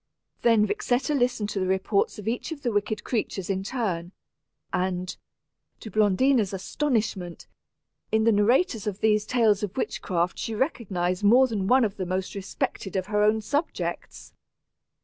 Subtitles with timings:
[0.41, 4.13] Then Vixetta listened to the reports of each of the wicked creatures in turn;
[4.73, 5.15] and,
[5.79, 7.45] to Blondina's astonishment,
[8.11, 12.07] in the narrators of these tales of witchcraft she recognized more than one of the
[12.07, 14.33] most respected of her own subjects.